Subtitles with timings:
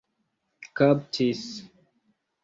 [0.77, 1.45] kaptis